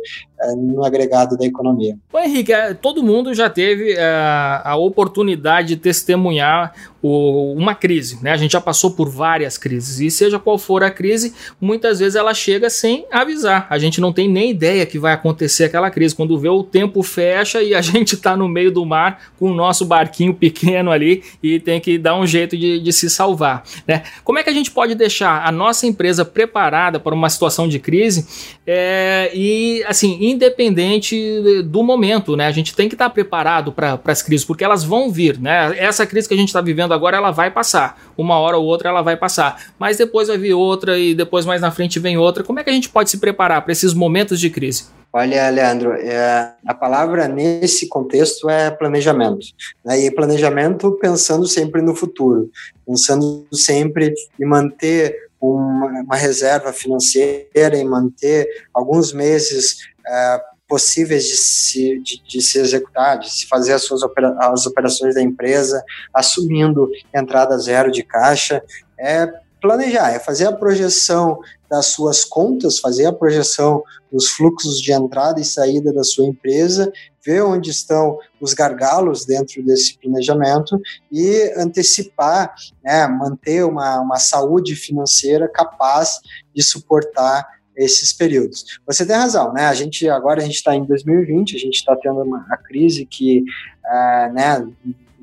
[0.58, 1.98] no agregado da economia.
[2.12, 8.32] Bom, Henrique, é, todo mundo já teve é, a oportunidade de testemunhar uma crise, né?
[8.32, 12.16] A gente já passou por várias crises e seja qual for a crise, muitas vezes
[12.16, 13.68] ela chega sem avisar.
[13.70, 16.16] A gente não tem nem ideia que vai acontecer aquela crise.
[16.16, 19.54] Quando vê o tempo fecha e a gente está no meio do mar com o
[19.54, 24.04] nosso barquinho pequeno ali e tem que dar um jeito de, de se salvar, né?
[24.24, 27.80] Como é que a gente pode deixar a nossa empresa preparada para uma situação de
[27.80, 28.28] crise
[28.68, 32.48] é, e assim independente do momento, né?
[32.48, 35.78] A gente tem que estar preparado para as crises porque elas vão vir, né?
[35.78, 38.00] Essa crise que a gente está vivendo vivendo agora, ela vai passar.
[38.18, 39.72] Uma hora ou outra ela vai passar.
[39.78, 42.44] Mas depois vai vir outra e depois mais na frente vem outra.
[42.44, 44.86] Como é que a gente pode se preparar para esses momentos de crise?
[45.12, 49.48] Olha, Leandro, é, a palavra nesse contexto é planejamento.
[49.84, 50.06] Né?
[50.06, 52.50] E planejamento pensando sempre no futuro,
[52.86, 61.36] pensando sempre em manter uma, uma reserva financeira, em manter alguns meses é, possíveis de
[61.36, 65.84] se, de, de, se executar, de se fazer as suas opera, as operações da empresa,
[66.14, 68.62] assumindo entrada zero de caixa,
[68.98, 69.28] é
[69.60, 75.40] planejar, é fazer a projeção das suas contas, fazer a projeção dos fluxos de entrada
[75.40, 76.92] e saída da sua empresa,
[77.24, 80.80] ver onde estão os gargalos dentro desse planejamento
[81.12, 86.20] e antecipar, né, manter uma, uma saúde financeira capaz
[86.56, 87.46] de suportar
[87.78, 88.80] esses períodos.
[88.86, 89.66] Você tem razão, né?
[89.68, 93.42] A gente agora a gente está em 2020, a gente está tendo uma crise que,
[93.86, 94.68] uh, né,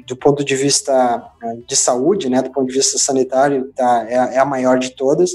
[0.06, 4.36] do ponto de vista ah, de saúde, né, do ponto de vista sanitário, tá, é,
[4.36, 5.32] é a maior de todas,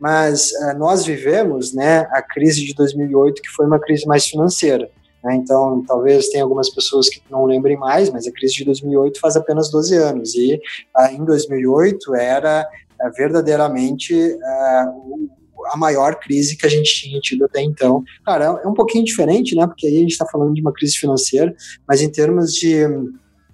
[0.00, 4.88] mas uh, nós vivemos, né, a crise de 2008 que foi uma crise mais financeira.
[5.22, 5.36] Né?
[5.36, 9.36] Então, talvez tenha algumas pessoas que não lembrem mais, mas a crise de 2008 faz
[9.36, 10.54] apenas 12 anos e
[10.96, 12.66] uh, em 2008 era
[13.16, 14.14] verdadeiramente
[15.72, 18.02] a maior crise que a gente tinha tido até então.
[18.24, 19.66] Cara, é um pouquinho diferente, né?
[19.66, 21.54] Porque aí a gente está falando de uma crise financeira,
[21.86, 22.86] mas em termos de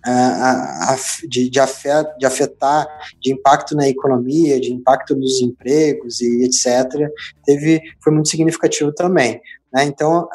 [0.07, 2.87] Uh, de, de, afetar, de, afetar,
[3.21, 7.11] de impacto na economia, de impacto nos empregos e etc.,
[7.45, 9.41] teve, foi muito significativo também.
[9.73, 9.85] Né?
[9.85, 10.27] Então,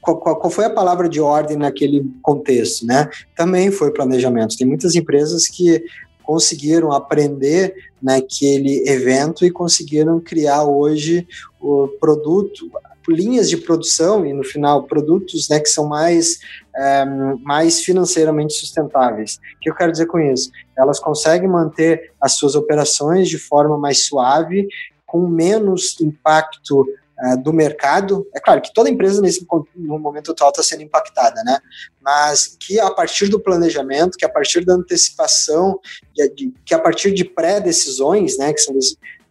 [0.00, 2.86] qual, qual, foi a palavra de ordem naquele contexto?
[2.86, 3.08] Né?
[3.36, 4.56] Também foi planejamento.
[4.56, 5.82] Tem muitas empresas que
[6.22, 11.26] conseguiram aprender naquele evento e conseguiram criar hoje
[11.60, 12.70] o produto,
[13.08, 16.38] linhas de produção e no final produtos né, que são mais,
[16.76, 17.04] é,
[17.42, 19.40] mais financeiramente sustentáveis.
[19.56, 20.50] O que eu quero dizer com isso?
[20.76, 24.68] Elas conseguem manter as suas operações de forma mais suave,
[25.06, 28.26] com menos impacto uh, do mercado.
[28.34, 31.58] É claro que toda empresa nesse no momento atual está sendo impactada, né?
[32.00, 35.80] Mas que a partir do planejamento, que a partir da antecipação,
[36.14, 38.52] que, que a partir de pré-decisões, né?
[38.52, 38.76] Que são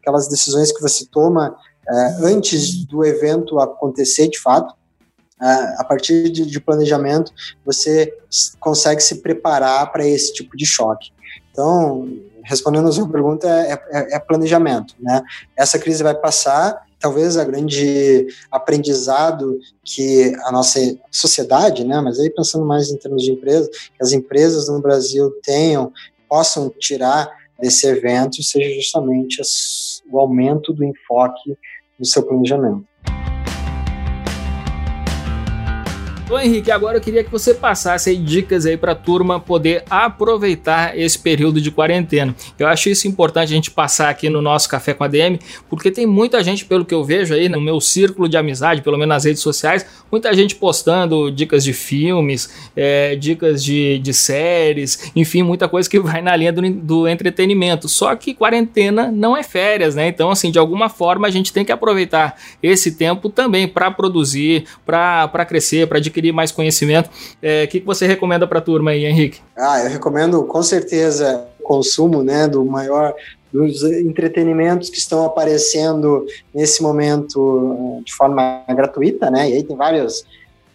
[0.01, 1.55] aquelas decisões que você toma
[1.89, 4.73] uh, antes do evento acontecer de fato,
[5.41, 7.31] a partir de, de, planejamento,
[7.65, 8.13] você
[8.59, 11.11] consegue se preparar para esse tipo de choque.
[11.49, 12.09] Então,
[12.43, 14.95] respondendo a sua pergunta, é, é, é, planejamento.
[14.99, 15.21] Né?
[15.55, 20.79] Essa crise vai passar, talvez a grande aprendizado que a nossa
[21.09, 25.31] sociedade, né, mas aí pensando mais em termos de empresa, que as empresas no Brasil
[25.41, 25.91] tenham,
[26.27, 27.29] possam tirar
[27.59, 29.41] desse evento, seja justamente
[30.11, 31.57] o aumento do enfoque
[31.99, 32.88] no seu planejamento.
[36.29, 39.83] Ô Henrique, agora eu queria que você passasse aí dicas aí para a turma poder
[39.89, 42.35] aproveitar esse período de quarentena.
[42.59, 45.89] Eu acho isso importante a gente passar aqui no nosso Café com a DM, porque
[45.89, 49.09] tem muita gente, pelo que eu vejo aí no meu círculo de amizade, pelo menos
[49.09, 55.41] nas redes sociais, muita gente postando dicas de filmes, é, dicas de, de séries, enfim,
[55.41, 57.89] muita coisa que vai na linha do, do entretenimento.
[57.89, 60.07] Só que quarentena não é férias, né?
[60.07, 64.65] Então, assim, de alguma forma a gente tem que aproveitar esse tempo também para produzir,
[64.85, 67.09] para crescer, para adquirir adquirir mais conhecimento.
[67.41, 69.41] É, o que, que você recomenda para a turma aí, Henrique?
[69.57, 73.13] Ah, eu recomendo com certeza o consumo né, do maior
[73.51, 79.49] dos entretenimentos que estão aparecendo nesse momento eh, de forma gratuita, né?
[79.49, 80.19] E aí tem vários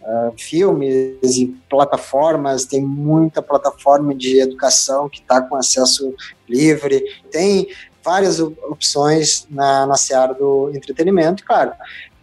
[0.01, 6.13] uh, filmes e plataformas, tem muita plataforma de educação que está com acesso
[6.49, 7.69] livre, tem
[8.03, 11.71] várias opções na, na seara do entretenimento, claro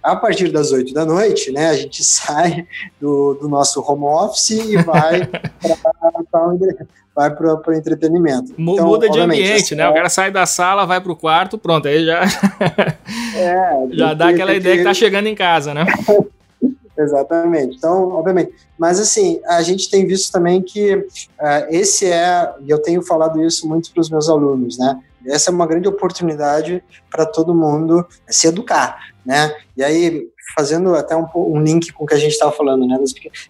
[0.03, 2.67] a partir das 8 da noite, né, a gente sai
[3.01, 5.29] do, do nosso home office e vai
[7.15, 8.55] para o entretenimento.
[8.59, 9.89] Então, Muda de ambiente, né?
[9.89, 12.23] O cara sai da sala, vai para o quarto, pronto, aí já,
[13.37, 15.85] é, já dá aquela ideia que está chegando em casa, né?
[16.99, 17.77] Exatamente.
[17.77, 18.53] Então, obviamente.
[18.79, 21.07] Mas, assim, a gente tem visto também que uh,
[21.71, 25.01] esse é, e eu tenho falado isso muito para os meus alunos, né?
[25.27, 29.55] Essa é uma grande oportunidade para todo mundo se educar, né?
[29.77, 32.99] E aí, fazendo até um, um link com o que a gente estava falando, né?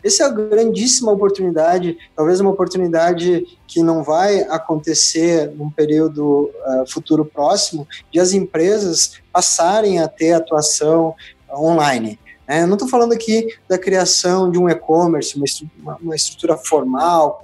[0.05, 6.91] Essa é uma grandíssima oportunidade, talvez uma oportunidade que não vai acontecer num período uh,
[6.91, 11.15] futuro próximo, de as empresas passarem a ter atuação
[11.51, 12.19] online.
[12.61, 15.41] Eu não estou falando aqui da criação de um e-commerce,
[15.79, 17.43] uma, uma, estrutura formal,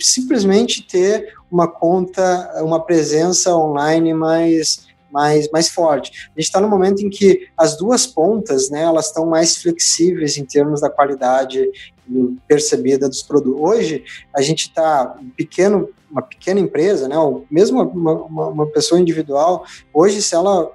[0.00, 6.12] simplesmente ter uma conta, uma presença online mais mais, mais forte.
[6.28, 10.38] A gente está no momento em que as duas pontas, né, elas estão mais flexíveis
[10.38, 11.68] em termos da qualidade
[12.46, 13.60] percebida dos produtos.
[13.60, 14.04] Hoje,
[14.34, 19.64] a gente está pequeno, uma pequena empresa, né, ou mesmo uma, uma, uma pessoa individual,
[19.92, 20.70] hoje, se ela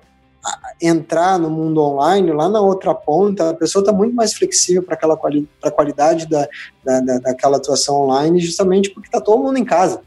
[0.82, 4.96] entrar no mundo online, lá na outra ponta, a pessoa está muito mais flexível para
[4.96, 6.48] aquela quali a qualidade da,
[6.84, 10.02] da, da, daquela atuação online, justamente porque está todo mundo em casa.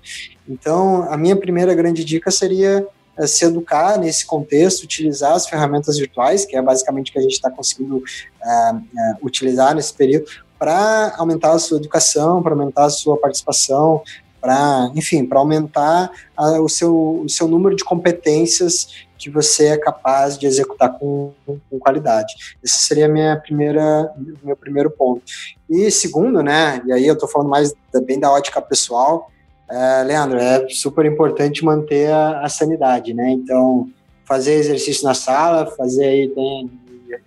[0.49, 2.87] Então, a minha primeira grande dica seria
[3.19, 7.23] é, se educar nesse contexto, utilizar as ferramentas virtuais, que é basicamente o que a
[7.23, 8.03] gente está conseguindo
[8.43, 10.27] é, é, utilizar nesse período,
[10.59, 14.03] para aumentar a sua educação, para aumentar a sua participação,
[14.41, 19.77] para, enfim, para aumentar a, o, seu, o seu número de competências que você é
[19.77, 22.35] capaz de executar com, com qualidade.
[22.63, 24.13] Esse seria minha primeira,
[24.43, 25.23] meu primeiro ponto.
[25.69, 27.75] E segundo, né, e aí eu estou falando mais
[28.05, 29.31] bem da ótica pessoal,
[29.71, 33.31] é, Leandro, é super importante manter a, a, sanidade, né?
[33.33, 33.87] Então,
[34.25, 36.71] fazer exercício na sala, fazer aí, tem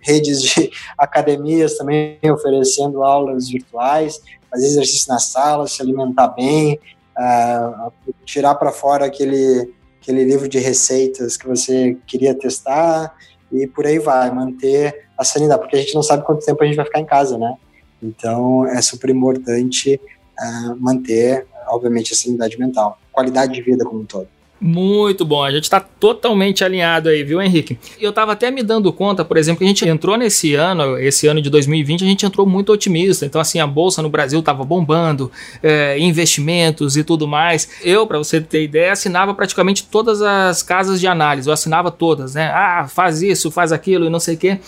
[0.00, 6.80] redes de academias também oferecendo aulas virtuais, fazer exercício na sala, se alimentar bem,
[7.18, 7.92] uh,
[8.24, 13.14] tirar para fora aquele, aquele livro de receitas que você queria testar
[13.50, 16.66] e por aí vai, manter a sanidade, porque a gente não sabe quanto tempo a
[16.66, 17.54] gente vai ficar em casa, né?
[18.02, 20.00] Então é super importante
[20.38, 24.28] uh, manter, obviamente, a sanidade mental, qualidade de vida como um todo.
[24.64, 27.76] Muito bom, a gente está totalmente alinhado aí, viu, Henrique?
[28.00, 31.26] Eu estava até me dando conta, por exemplo, que a gente entrou nesse ano, esse
[31.26, 33.26] ano de 2020, a gente entrou muito otimista.
[33.26, 35.32] Então, assim, a bolsa no Brasil estava bombando,
[35.64, 37.68] é, investimentos e tudo mais.
[37.82, 42.36] Eu, para você ter ideia, assinava praticamente todas as casas de análise, eu assinava todas,
[42.36, 42.48] né?
[42.54, 44.60] Ah, faz isso, faz aquilo e não sei o quê.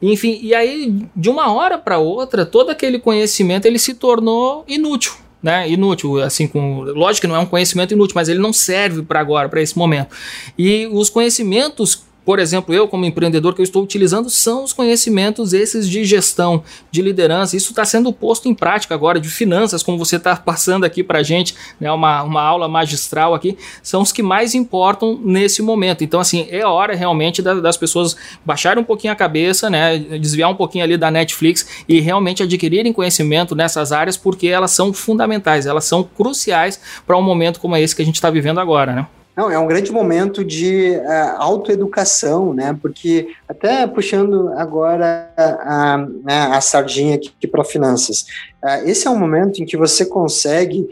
[0.00, 5.14] Enfim, e aí, de uma hora para outra, todo aquele conhecimento ele se tornou inútil
[5.42, 9.02] né, inútil, assim, com, lógico que não é um conhecimento inútil, mas ele não serve
[9.02, 10.14] para agora, para esse momento.
[10.56, 15.52] E os conhecimentos por exemplo, eu como empreendedor que eu estou utilizando são os conhecimentos
[15.52, 17.56] esses de gestão, de liderança.
[17.56, 21.22] Isso está sendo posto em prática agora, de finanças, como você está passando aqui para
[21.22, 26.04] gente, né, uma, uma aula magistral aqui, são os que mais importam nesse momento.
[26.04, 30.50] Então, assim, é hora realmente da, das pessoas baixarem um pouquinho a cabeça, né, desviar
[30.50, 35.66] um pouquinho ali da Netflix e realmente adquirirem conhecimento nessas áreas, porque elas são fundamentais,
[35.66, 39.06] elas são cruciais para um momento como esse que a gente está vivendo agora, né?
[39.34, 42.78] Não, é um grande momento de uh, autoeducação, né?
[42.82, 48.26] Porque até puxando agora a, né, a sardinha aqui para finanças,
[48.62, 50.86] uh, esse é um momento em que você consegue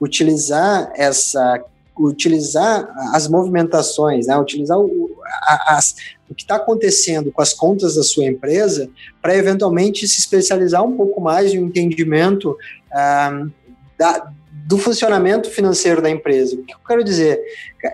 [0.00, 1.62] utilizar essa
[1.98, 4.38] utilizar as movimentações, né?
[4.38, 5.10] utilizar o,
[5.46, 5.94] a, as,
[6.30, 8.88] o que está acontecendo com as contas da sua empresa
[9.20, 13.50] para eventualmente se especializar um pouco mais no entendimento uh,
[13.98, 14.32] da,
[14.70, 16.54] do funcionamento financeiro da empresa.
[16.54, 17.42] O que eu quero dizer?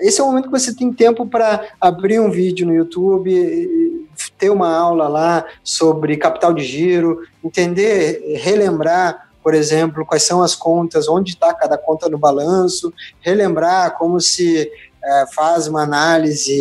[0.03, 4.05] Esse é o momento que você tem tempo para abrir um vídeo no YouTube,
[4.37, 10.55] ter uma aula lá sobre capital de giro, entender, relembrar, por exemplo, quais são as
[10.55, 14.71] contas, onde está cada conta no balanço, relembrar como se
[15.07, 16.53] é, faz uma análise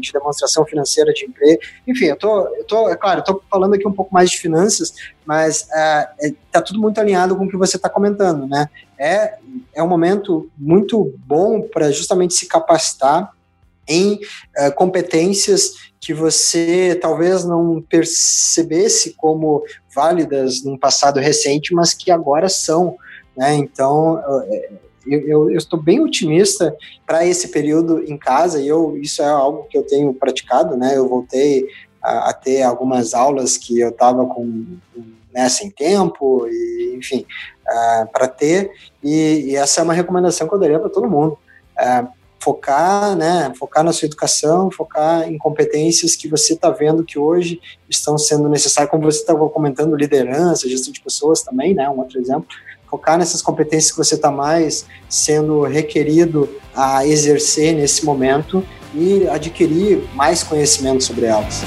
[0.00, 1.58] de demonstração financeira de empresa.
[1.86, 4.94] Enfim, eu tô, eu tô, é claro, estou falando aqui um pouco mais de finanças,
[5.26, 8.68] mas está é, é, tudo muito alinhado com o que você está comentando, né?
[8.98, 9.34] É,
[9.74, 13.30] é um momento muito bom para justamente se capacitar
[13.86, 14.18] em
[14.56, 19.62] é, competências que você talvez não percebesse como
[19.94, 22.96] válidas num passado recente, mas que agora são.
[23.36, 23.54] Né?
[23.54, 24.70] Então, é,
[25.06, 26.76] eu, eu, estou bem otimista
[27.06, 30.96] para esse período em casa e eu, isso é algo que eu tenho praticado, né?
[30.96, 31.66] Eu voltei
[32.02, 34.66] a, a ter algumas aulas que eu estava com
[35.36, 37.26] né, sem tempo, e, enfim,
[37.68, 38.70] uh, para ter,
[39.04, 41.38] e, e, essa é uma recomendação que eu daria para todo mundo.
[41.78, 42.08] Uh,
[42.40, 47.60] focar, né, focar na sua educação, focar em competências que você está vendo que hoje
[47.90, 52.20] estão sendo necessárias, como você estava comentando, liderança, gestão de pessoas também, né, um outro
[52.20, 52.46] exemplo,
[52.88, 58.64] focar nessas competências que você está mais sendo requerido a exercer nesse momento
[58.94, 61.62] e adquirir mais conhecimento sobre elas.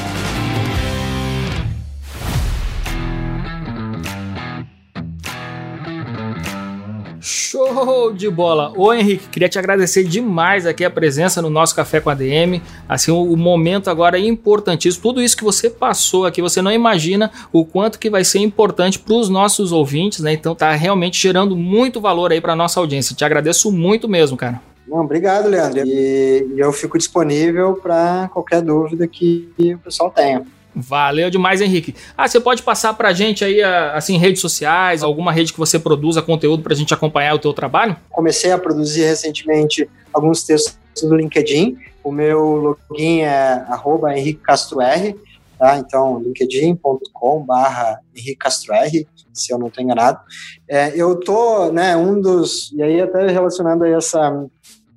[7.74, 8.74] Show de bola!
[8.76, 12.62] Ô Henrique, queria te agradecer demais aqui a presença no nosso Café com a DM.
[12.88, 15.04] Assim, o, o, momento agora é importantíssimo.
[15.04, 18.98] Tudo isso que você passou aqui, você não imagina o quanto que vai ser importante
[18.98, 20.34] para os nossos ouvintes, né?
[20.34, 23.16] Então tá realmente gerando muito valor aí para nossa audiência.
[23.16, 24.60] Te agradeço muito mesmo, cara.
[24.88, 25.84] Não, obrigado, Leandro.
[25.86, 30.44] E, eu fico disponível para qualquer dúvida que o pessoal tenha.
[30.76, 31.96] Valeu demais, Henrique.
[32.18, 36.22] Ah, você pode passar pra gente aí, assim, redes sociais, alguma rede que você produza
[36.22, 37.98] conteúdo pra gente acompanhar o teu trabalho?
[38.10, 41.78] Comecei a produzir recentemente alguns textos no LinkedIn.
[42.04, 45.16] O meu login é arroba Henrique Castro R,
[45.58, 45.78] tá?
[45.78, 50.20] Então, linkedin.com barra Henrique Castro R, se eu não estou enganado.
[50.68, 54.46] É, eu tô, né, um dos, e aí até relacionado a essa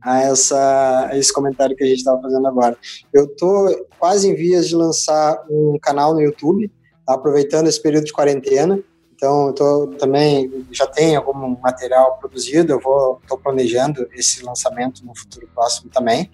[0.02, 2.76] a, essa, a esse comentário que a gente estava fazendo agora.
[3.12, 6.70] Eu estou quase em vias de lançar um canal no YouTube,
[7.06, 7.14] tá?
[7.14, 8.78] aproveitando esse período de quarentena.
[9.14, 15.16] Então, eu tô, também já tenho algum material produzido, eu vou planejando esse lançamento no
[15.16, 16.28] futuro próximo também.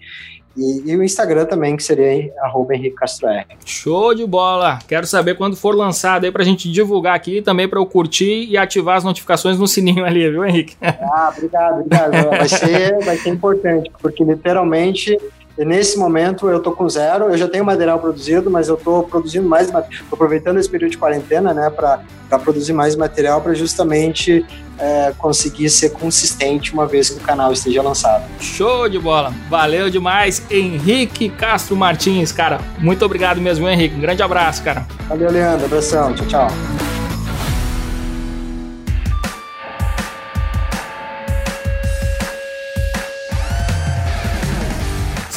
[0.59, 3.45] E, e, o Instagram também, que seria arroba Henrique Castro R.
[3.65, 4.79] Show de bola!
[4.87, 8.57] Quero saber quando for lançado aí pra gente divulgar aqui também para eu curtir e
[8.57, 10.75] ativar as notificações no sininho ali, viu, Henrique?
[10.81, 12.29] Ah, obrigado, obrigado.
[12.29, 15.17] Vai ser, vai ser importante, porque literalmente
[15.59, 19.03] e nesse momento eu tô com zero, eu já tenho material produzido, mas eu tô
[19.03, 19.69] produzindo mais,
[20.09, 24.45] aproveitando esse período de quarentena, né, para produzir mais material para justamente
[24.77, 28.23] é, conseguir ser consistente uma vez que o canal esteja lançado.
[28.39, 34.23] Show de bola, valeu demais, Henrique Castro Martins, cara, muito obrigado mesmo, Henrique, um grande
[34.23, 34.87] abraço, cara.
[35.09, 36.98] Valeu, Leandro, abração, tchau, tchau.